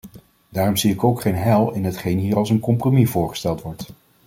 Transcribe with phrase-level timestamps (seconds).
[0.49, 3.93] Daarom zie ik ook geen heil in hetgeen hier als een compromis voorgesteld wordt.